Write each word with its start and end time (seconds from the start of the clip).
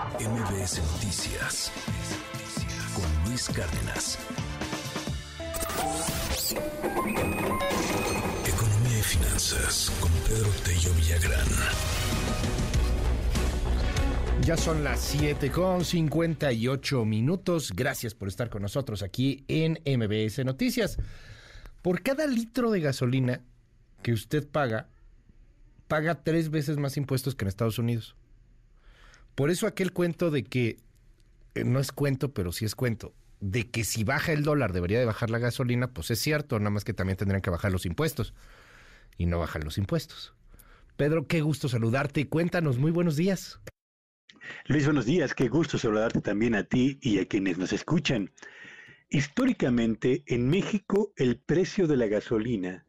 MBS 0.00 0.80
Noticias 0.94 1.70
con 2.94 3.28
Luis 3.28 3.50
Cárdenas. 3.50 4.18
Economía 8.46 8.98
y 8.98 9.02
finanzas 9.02 9.92
con 10.00 10.10
Pedro 10.26 10.48
Tello 10.64 10.94
Villagrán. 10.94 11.46
Ya 14.42 14.56
son 14.56 14.82
las 14.82 15.00
7 15.00 15.50
con 15.50 15.84
58 15.84 17.04
minutos. 17.04 17.70
Gracias 17.76 18.14
por 18.14 18.28
estar 18.28 18.48
con 18.48 18.62
nosotros 18.62 19.02
aquí 19.02 19.44
en 19.48 19.80
MBS 19.84 20.46
Noticias. 20.46 20.96
Por 21.82 22.02
cada 22.02 22.26
litro 22.26 22.70
de 22.70 22.80
gasolina 22.80 23.42
que 24.02 24.14
usted 24.14 24.48
paga, 24.48 24.88
paga 25.88 26.22
tres 26.22 26.50
veces 26.50 26.78
más 26.78 26.96
impuestos 26.96 27.34
que 27.34 27.44
en 27.44 27.48
Estados 27.48 27.78
Unidos. 27.78 28.16
Por 29.34 29.50
eso 29.50 29.66
aquel 29.66 29.92
cuento 29.92 30.30
de 30.30 30.44
que, 30.44 30.78
eh, 31.54 31.64
no 31.64 31.80
es 31.80 31.92
cuento, 31.92 32.32
pero 32.32 32.52
sí 32.52 32.64
es 32.64 32.74
cuento, 32.74 33.14
de 33.40 33.68
que 33.70 33.84
si 33.84 34.04
baja 34.04 34.32
el 34.32 34.42
dólar 34.42 34.72
debería 34.72 34.98
de 34.98 35.06
bajar 35.06 35.30
la 35.30 35.38
gasolina, 35.38 35.92
pues 35.92 36.10
es 36.10 36.18
cierto, 36.18 36.58
nada 36.58 36.70
más 36.70 36.84
que 36.84 36.92
también 36.92 37.16
tendrían 37.16 37.42
que 37.42 37.50
bajar 37.50 37.72
los 37.72 37.86
impuestos. 37.86 38.34
Y 39.16 39.26
no 39.26 39.38
bajan 39.38 39.64
los 39.64 39.76
impuestos. 39.76 40.34
Pedro, 40.96 41.26
qué 41.26 41.40
gusto 41.40 41.68
saludarte. 41.68 42.28
Cuéntanos, 42.28 42.78
muy 42.78 42.90
buenos 42.90 43.16
días. 43.16 43.60
Luis, 44.66 44.84
buenos 44.84 45.06
días. 45.06 45.34
Qué 45.34 45.48
gusto 45.48 45.78
saludarte 45.78 46.20
también 46.20 46.54
a 46.54 46.64
ti 46.64 46.98
y 47.02 47.18
a 47.18 47.26
quienes 47.26 47.58
nos 47.58 47.72
escuchan. 47.72 48.30
Históricamente, 49.08 50.22
en 50.26 50.48
México 50.48 51.12
el 51.16 51.38
precio 51.38 51.86
de 51.86 51.96
la 51.96 52.06
gasolina 52.06 52.86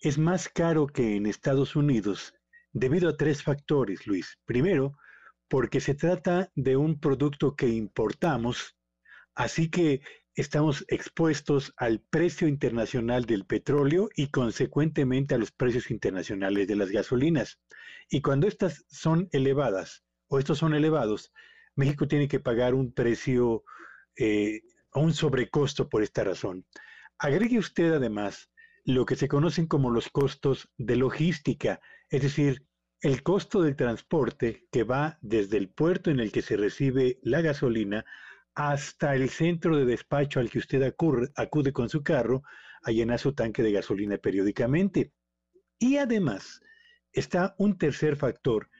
es 0.00 0.18
más 0.18 0.48
caro 0.48 0.86
que 0.86 1.16
en 1.16 1.26
Estados 1.26 1.76
Unidos 1.76 2.34
debido 2.72 3.08
a 3.08 3.16
tres 3.16 3.42
factores, 3.42 4.06
Luis. 4.06 4.38
Primero, 4.44 4.96
porque 5.52 5.82
se 5.82 5.92
trata 5.92 6.50
de 6.54 6.78
un 6.78 6.98
producto 6.98 7.56
que 7.56 7.68
importamos, 7.68 8.74
así 9.34 9.68
que 9.68 10.00
estamos 10.34 10.82
expuestos 10.88 11.74
al 11.76 12.00
precio 12.00 12.48
internacional 12.48 13.26
del 13.26 13.44
petróleo 13.44 14.08
y 14.16 14.28
consecuentemente 14.30 15.34
a 15.34 15.38
los 15.38 15.52
precios 15.52 15.90
internacionales 15.90 16.66
de 16.68 16.76
las 16.76 16.88
gasolinas. 16.88 17.60
Y 18.08 18.22
cuando 18.22 18.48
estas 18.48 18.86
son 18.88 19.28
elevadas 19.32 20.04
o 20.28 20.38
estos 20.38 20.56
son 20.56 20.72
elevados, 20.72 21.34
México 21.76 22.08
tiene 22.08 22.28
que 22.28 22.40
pagar 22.40 22.72
un 22.72 22.94
precio, 22.94 23.62
eh, 24.16 24.62
un 24.94 25.12
sobrecosto 25.12 25.90
por 25.90 26.02
esta 26.02 26.24
razón. 26.24 26.64
Agregue 27.18 27.58
usted 27.58 27.92
además 27.92 28.48
lo 28.86 29.04
que 29.04 29.16
se 29.16 29.28
conocen 29.28 29.66
como 29.66 29.90
los 29.90 30.08
costos 30.08 30.70
de 30.78 30.96
logística, 30.96 31.78
es 32.08 32.22
decir, 32.22 32.64
el 33.02 33.24
costo 33.24 33.62
del 33.62 33.74
transporte 33.74 34.68
que 34.70 34.84
va 34.84 35.18
desde 35.22 35.56
el 35.56 35.68
puerto 35.68 36.10
en 36.10 36.20
el 36.20 36.30
que 36.30 36.40
se 36.40 36.56
recibe 36.56 37.18
la 37.22 37.40
gasolina 37.40 38.04
hasta 38.54 39.16
el 39.16 39.28
centro 39.28 39.76
de 39.76 39.84
despacho 39.84 40.38
al 40.38 40.48
que 40.48 40.60
usted 40.60 40.82
acude 41.34 41.72
con 41.72 41.88
su 41.88 42.04
carro 42.04 42.44
a 42.84 42.92
llenar 42.92 43.18
su 43.18 43.32
tanque 43.32 43.64
de 43.64 43.72
gasolina 43.72 44.18
periódicamente. 44.18 45.12
Y 45.80 45.96
además 45.96 46.60
está 47.12 47.56
un 47.58 47.76
tercer 47.76 48.14
factor, 48.14 48.70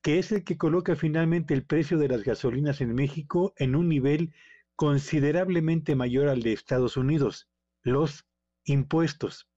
que 0.00 0.18
es 0.18 0.32
el 0.32 0.42
que 0.42 0.56
coloca 0.56 0.96
finalmente 0.96 1.52
el 1.52 1.66
precio 1.66 1.98
de 1.98 2.08
las 2.08 2.22
gasolinas 2.22 2.80
en 2.80 2.94
México 2.94 3.52
en 3.58 3.76
un 3.76 3.90
nivel 3.90 4.32
considerablemente 4.74 5.94
mayor 5.96 6.28
al 6.28 6.42
de 6.42 6.54
Estados 6.54 6.96
Unidos, 6.96 7.50
los 7.82 8.26
impuestos 8.64 9.50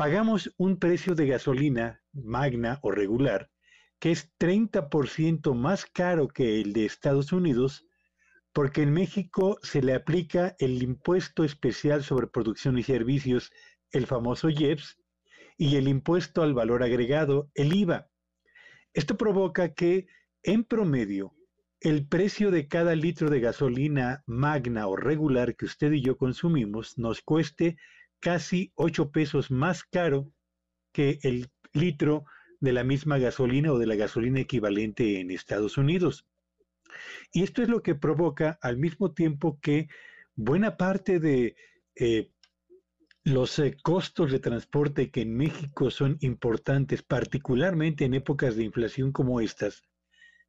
pagamos 0.00 0.50
un 0.56 0.78
precio 0.78 1.14
de 1.14 1.26
gasolina 1.26 2.02
magna 2.14 2.78
o 2.80 2.90
regular 2.90 3.50
que 3.98 4.12
es 4.12 4.32
30% 4.38 5.52
más 5.52 5.84
caro 5.84 6.26
que 6.26 6.58
el 6.62 6.72
de 6.72 6.86
Estados 6.86 7.34
Unidos, 7.34 7.86
porque 8.54 8.80
en 8.80 8.94
México 8.94 9.58
se 9.62 9.82
le 9.82 9.92
aplica 9.92 10.56
el 10.58 10.82
impuesto 10.82 11.44
especial 11.44 12.02
sobre 12.02 12.28
producción 12.28 12.78
y 12.78 12.82
servicios, 12.82 13.52
el 13.90 14.06
famoso 14.06 14.48
IEPS, 14.48 14.96
y 15.58 15.76
el 15.76 15.86
impuesto 15.86 16.42
al 16.42 16.54
valor 16.54 16.82
agregado, 16.82 17.50
el 17.54 17.74
IVA. 17.74 18.08
Esto 18.94 19.18
provoca 19.18 19.74
que, 19.74 20.06
en 20.42 20.64
promedio, 20.64 21.34
el 21.78 22.08
precio 22.08 22.50
de 22.50 22.68
cada 22.68 22.94
litro 22.94 23.28
de 23.28 23.40
gasolina 23.40 24.22
magna 24.24 24.86
o 24.86 24.96
regular 24.96 25.56
que 25.56 25.66
usted 25.66 25.92
y 25.92 26.00
yo 26.00 26.16
consumimos 26.16 26.96
nos 26.96 27.20
cueste 27.20 27.76
casi 28.20 28.72
8 28.74 29.10
pesos 29.10 29.50
más 29.50 29.84
caro 29.84 30.32
que 30.92 31.18
el 31.22 31.50
litro 31.72 32.24
de 32.60 32.72
la 32.72 32.84
misma 32.84 33.18
gasolina 33.18 33.72
o 33.72 33.78
de 33.78 33.86
la 33.86 33.96
gasolina 33.96 34.40
equivalente 34.40 35.20
en 35.20 35.30
Estados 35.30 35.78
Unidos. 35.78 36.26
Y 37.32 37.42
esto 37.42 37.62
es 37.62 37.68
lo 37.68 37.82
que 37.82 37.94
provoca 37.94 38.58
al 38.60 38.76
mismo 38.76 39.12
tiempo 39.12 39.58
que 39.60 39.88
buena 40.34 40.76
parte 40.76 41.20
de 41.20 41.56
eh, 41.94 42.30
los 43.24 43.58
eh, 43.58 43.76
costos 43.82 44.32
de 44.32 44.40
transporte 44.40 45.10
que 45.10 45.22
en 45.22 45.36
México 45.36 45.90
son 45.90 46.16
importantes, 46.20 47.02
particularmente 47.02 48.04
en 48.04 48.14
épocas 48.14 48.56
de 48.56 48.64
inflación 48.64 49.12
como 49.12 49.40
estas, 49.40 49.82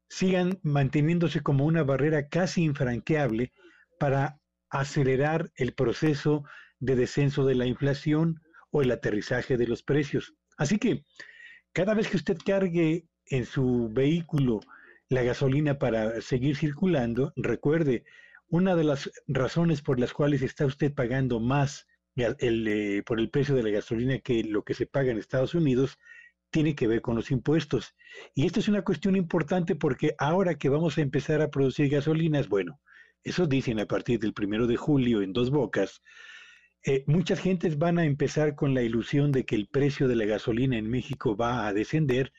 sigan 0.10 0.60
manteniéndose 0.64 1.42
como 1.42 1.66
una 1.66 1.84
barrera 1.84 2.28
casi 2.28 2.64
infranqueable 2.64 3.54
para 4.00 4.40
acelerar 4.70 5.52
el 5.56 5.74
proceso 5.74 6.44
de 6.82 6.96
descenso 6.98 7.46
de 7.46 7.56
la 7.56 7.66
inflación 7.66 8.42
o 8.72 8.82
el 8.82 8.92
aterrizaje 8.92 9.56
de 9.56 9.68
los 9.68 9.84
precios. 9.84 10.34
Así 10.58 10.78
que 10.78 11.06
cada 11.72 11.94
vez 11.94 12.10
que 12.10 12.18
usted 12.18 12.38
cargue 12.46 13.06
en 13.28 13.46
su 13.46 13.90
vehículo 13.90 14.60
la 15.08 15.24
gasolina 15.24 15.78
para 15.78 16.22
seguir 16.22 16.58
circulando, 16.58 17.32
recuerde, 17.36 18.04
una 18.48 18.76
de 18.76 18.84
las 18.84 19.10
razones 19.28 19.82
por 19.82 20.00
las 20.00 20.12
cuales 20.12 20.42
está 20.42 20.66
usted 20.66 20.94
pagando 20.94 21.40
más 21.40 21.88
eh, 22.18 23.04
por 23.06 23.20
el 23.20 23.30
precio 23.30 23.56
de 23.56 23.64
la 23.64 23.70
gasolina 23.70 24.20
que 24.20 24.44
lo 24.44 24.64
que 24.64 24.74
se 24.74 24.86
paga 24.86 25.12
en 25.12 25.18
Estados 25.18 25.56
Unidos 25.56 25.98
tiene 26.50 26.76
que 26.76 26.88
ver 26.88 27.02
con 27.02 27.16
los 27.16 27.32
impuestos. 27.32 27.96
Y 28.36 28.46
esto 28.46 28.60
es 28.60 28.68
una 28.68 28.84
cuestión 28.84 29.16
importante 29.16 29.76
porque 29.76 30.16
ahora 30.18 30.56
que 30.56 30.68
vamos 30.68 30.98
a 30.98 31.02
empezar 31.02 31.42
a 31.42 31.50
producir 31.50 31.90
gasolinas, 31.90 32.50
bueno, 32.50 32.82
eso 33.24 33.48
dicen 33.48 33.80
a 33.80 33.86
partir 33.86 34.20
del 34.20 34.34
primero 34.34 34.68
de 34.68 34.76
julio 34.76 35.22
en 35.22 35.32
dos 35.32 35.50
bocas, 35.50 36.02
eh, 36.84 37.04
muchas 37.06 37.40
gentes 37.40 37.78
van 37.78 38.00
a 38.00 38.06
empezar 38.06 38.56
con 38.56 38.74
la 38.74 38.82
ilusión 38.82 39.32
de 39.32 39.46
que 39.46 39.56
el 39.56 39.68
precio 39.68 40.08
de 40.08 40.16
la 40.16 40.26
gasolina 40.26 40.78
en 40.78 40.90
México 40.90 41.36
va 41.36 41.68
a 41.68 41.74
descender, 41.74 42.34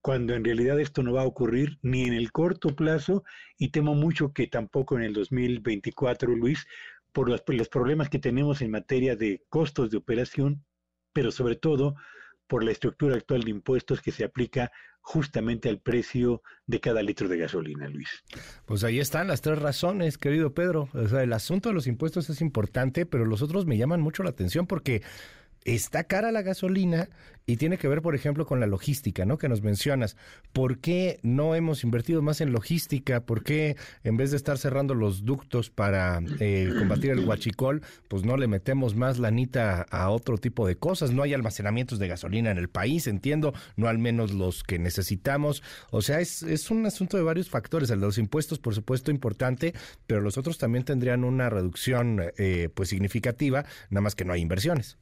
cuando 0.00 0.34
en 0.34 0.44
realidad 0.44 0.78
esto 0.78 1.02
no 1.02 1.12
va 1.12 1.22
a 1.22 1.26
ocurrir 1.26 1.78
ni 1.82 2.04
en 2.04 2.14
el 2.14 2.30
corto 2.30 2.76
plazo 2.76 3.24
y 3.58 3.70
temo 3.70 3.94
mucho 3.94 4.32
que 4.32 4.46
tampoco 4.46 4.96
en 4.96 5.02
el 5.02 5.12
2024, 5.12 6.34
Luis, 6.36 6.66
por 7.12 7.28
los, 7.28 7.42
por 7.42 7.56
los 7.56 7.68
problemas 7.68 8.08
que 8.08 8.20
tenemos 8.20 8.62
en 8.62 8.70
materia 8.70 9.16
de 9.16 9.42
costos 9.48 9.90
de 9.90 9.96
operación, 9.96 10.64
pero 11.12 11.32
sobre 11.32 11.56
todo 11.56 11.96
por 12.48 12.64
la 12.64 12.72
estructura 12.72 13.16
actual 13.16 13.42
de 13.42 13.50
impuestos 13.50 14.00
que 14.00 14.10
se 14.10 14.24
aplica 14.24 14.72
justamente 15.00 15.68
al 15.68 15.78
precio 15.78 16.42
de 16.66 16.80
cada 16.80 17.02
litro 17.02 17.28
de 17.28 17.38
gasolina, 17.38 17.88
Luis. 17.88 18.08
Pues 18.66 18.84
ahí 18.84 19.00
están 19.00 19.28
las 19.28 19.40
tres 19.40 19.58
razones, 19.58 20.18
querido 20.18 20.52
Pedro. 20.52 20.88
O 20.92 21.08
sea, 21.08 21.22
el 21.22 21.32
asunto 21.32 21.70
de 21.70 21.74
los 21.74 21.86
impuestos 21.86 22.28
es 22.28 22.40
importante, 22.40 23.06
pero 23.06 23.24
los 23.24 23.40
otros 23.40 23.64
me 23.64 23.78
llaman 23.78 24.00
mucho 24.00 24.22
la 24.22 24.30
atención 24.30 24.66
porque 24.66 25.02
está 25.64 26.04
cara 26.04 26.32
la 26.32 26.42
gasolina 26.42 27.08
y 27.48 27.56
tiene 27.56 27.78
que 27.78 27.88
ver, 27.88 28.02
por 28.02 28.14
ejemplo, 28.14 28.44
con 28.44 28.60
la 28.60 28.66
logística, 28.66 29.24
¿no? 29.24 29.38
Que 29.38 29.48
nos 29.48 29.62
mencionas. 29.62 30.18
¿Por 30.52 30.80
qué 30.80 31.18
no 31.22 31.54
hemos 31.54 31.82
invertido 31.82 32.20
más 32.20 32.42
en 32.42 32.52
logística? 32.52 33.24
¿Por 33.24 33.42
qué 33.42 33.78
en 34.04 34.18
vez 34.18 34.32
de 34.32 34.36
estar 34.36 34.58
cerrando 34.58 34.94
los 34.94 35.24
ductos 35.24 35.70
para 35.70 36.20
eh, 36.40 36.70
combatir 36.78 37.10
el 37.10 37.26
huachicol, 37.26 37.80
pues 38.08 38.22
no 38.22 38.36
le 38.36 38.48
metemos 38.48 38.96
más 38.96 39.18
lanita 39.18 39.86
a 39.90 40.10
otro 40.10 40.36
tipo 40.36 40.66
de 40.66 40.76
cosas? 40.76 41.12
No 41.12 41.22
hay 41.22 41.32
almacenamientos 41.32 41.98
de 41.98 42.08
gasolina 42.08 42.50
en 42.50 42.58
el 42.58 42.68
país, 42.68 43.06
entiendo, 43.06 43.54
no 43.76 43.88
al 43.88 43.96
menos 43.96 44.34
los 44.34 44.62
que 44.62 44.78
necesitamos. 44.78 45.62
O 45.90 46.02
sea, 46.02 46.20
es, 46.20 46.70
un 46.70 46.84
asunto 46.84 47.16
de 47.16 47.22
varios 47.22 47.48
factores. 47.48 47.88
El 47.88 48.00
de 48.00 48.06
los 48.06 48.18
impuestos, 48.18 48.58
por 48.58 48.74
supuesto, 48.74 49.10
importante, 49.10 49.72
pero 50.06 50.20
los 50.20 50.36
otros 50.36 50.58
también 50.58 50.84
tendrían 50.84 51.24
una 51.24 51.48
reducción, 51.48 52.20
eh, 52.36 52.68
pues 52.74 52.90
significativa, 52.90 53.64
nada 53.88 54.02
más 54.02 54.14
que 54.14 54.26
no 54.26 54.34
hay 54.34 54.42
inversiones. 54.42 54.98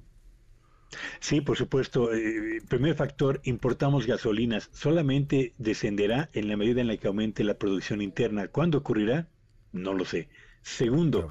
Sí, 1.21 1.41
por 1.41 1.57
supuesto. 1.57 2.13
Eh, 2.15 2.61
primer 2.69 2.95
factor, 2.95 3.41
importamos 3.45 4.07
gasolinas. 4.07 4.71
Solamente 4.73 5.55
descenderá 5.59 6.31
en 6.33 6.49
la 6.49 6.57
medida 6.57 6.81
en 6.81 6.89
la 6.89 6.97
que 6.97 7.09
aumente 7.09 7.45
la 7.45 7.59
producción 7.59 8.01
interna. 8.01 8.49
¿Cuándo 8.49 8.79
ocurrirá? 8.79 9.29
No 9.73 9.93
lo 9.93 10.05
sé. 10.05 10.29
Segundo, 10.63 11.29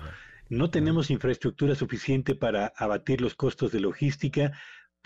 no 0.49 0.69
tenemos 0.69 1.09
infraestructura 1.09 1.75
suficiente 1.75 2.35
para 2.35 2.73
abatir 2.77 3.21
los 3.21 3.35
costos 3.35 3.71
de 3.71 3.79
logística 3.79 4.53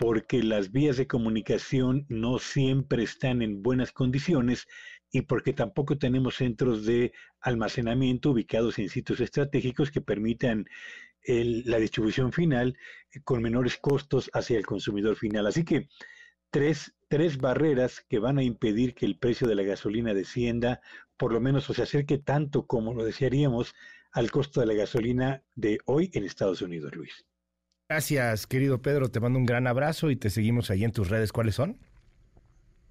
porque 0.00 0.42
las 0.42 0.72
vías 0.72 0.96
de 0.96 1.06
comunicación 1.06 2.06
no 2.08 2.38
siempre 2.38 3.02
están 3.02 3.42
en 3.42 3.62
buenas 3.62 3.92
condiciones 3.92 4.66
y 5.12 5.20
porque 5.20 5.52
tampoco 5.52 5.98
tenemos 5.98 6.36
centros 6.36 6.86
de 6.86 7.12
almacenamiento 7.38 8.30
ubicados 8.30 8.78
en 8.78 8.88
sitios 8.88 9.20
estratégicos 9.20 9.90
que 9.90 10.00
permitan 10.00 10.64
la 11.26 11.78
distribución 11.78 12.32
final 12.32 12.78
eh, 13.12 13.20
con 13.24 13.42
menores 13.42 13.76
costos 13.76 14.30
hacia 14.32 14.56
el 14.56 14.64
consumidor 14.64 15.16
final. 15.16 15.46
Así 15.46 15.66
que 15.66 15.88
tres, 16.48 16.94
tres 17.10 17.36
barreras 17.36 18.02
que 18.08 18.20
van 18.20 18.38
a 18.38 18.42
impedir 18.42 18.94
que 18.94 19.04
el 19.04 19.18
precio 19.18 19.46
de 19.46 19.54
la 19.54 19.64
gasolina 19.64 20.14
descienda 20.14 20.80
por 21.18 21.30
lo 21.30 21.42
menos 21.42 21.68
o 21.68 21.74
se 21.74 21.82
acerque 21.82 22.16
tanto 22.16 22.66
como 22.66 22.94
lo 22.94 23.04
desearíamos 23.04 23.74
al 24.12 24.30
costo 24.30 24.60
de 24.60 24.66
la 24.66 24.74
gasolina 24.74 25.42
de 25.56 25.78
hoy 25.84 26.10
en 26.14 26.24
Estados 26.24 26.62
Unidos, 26.62 26.96
Luis. 26.96 27.26
Gracias, 27.90 28.46
querido 28.46 28.80
Pedro. 28.80 29.08
Te 29.08 29.18
mando 29.18 29.36
un 29.36 29.44
gran 29.44 29.66
abrazo 29.66 30.12
y 30.12 30.16
te 30.16 30.30
seguimos 30.30 30.70
ahí 30.70 30.84
en 30.84 30.92
tus 30.92 31.08
redes. 31.08 31.32
¿Cuáles 31.32 31.56
son? 31.56 31.76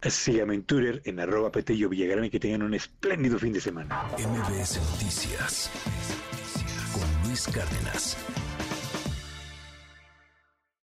Síganme 0.02 0.56
en 0.56 0.64
Twitter 0.64 1.02
en 1.06 1.22
arroba 1.22 1.54
Petello 1.54 1.88
Villagrán 1.88 2.26
y 2.26 2.30
que 2.30 2.38
tengan 2.38 2.64
un 2.64 2.74
espléndido 2.74 3.40
fin 3.40 3.54
de 3.54 3.62
semana. 3.62 4.04
MBS 4.18 4.78
Noticias 4.92 5.72
con 6.92 7.30
Luis 7.30 7.48
Cárdenas. 7.48 8.18